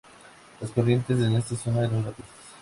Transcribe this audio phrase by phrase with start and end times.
[0.59, 2.31] Las corrientes en esta zona eran rápidas.